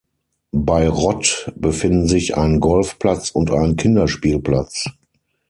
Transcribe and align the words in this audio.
Bei 0.51 0.89
Rott 0.89 1.51
befinden 1.55 2.07
sich 2.07 2.35
ein 2.35 2.59
Golfplatz 2.59 3.29
und 3.29 3.51
ein 3.51 3.75
Kinderspielplatz. 3.75 4.87